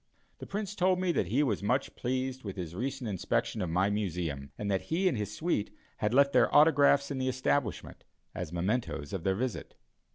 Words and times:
The 0.39 0.47
Prince 0.47 0.73
told 0.73 0.99
me 0.99 1.11
that 1.11 1.27
he 1.27 1.43
was 1.43 1.61
much 1.61 1.95
pleased 1.95 2.43
with 2.43 2.55
his 2.55 2.73
recent 2.73 3.07
inspection 3.07 3.61
of 3.61 3.69
my 3.69 3.91
Museum, 3.91 4.51
and 4.57 4.71
that 4.71 4.81
he 4.89 5.07
and 5.07 5.15
his 5.15 5.31
suite 5.31 5.69
had 5.97 6.11
left 6.11 6.33
their 6.33 6.51
autographs 6.55 7.11
in 7.11 7.19
the 7.19 7.29
establishment, 7.29 8.03
as 8.33 8.51
mementos 8.51 9.13
of 9.13 9.23
their 9.23 9.35
visit. 9.35 9.75